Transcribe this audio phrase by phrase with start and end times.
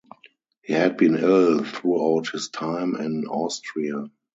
[0.63, 4.09] He had been ill throughout his time in Austria.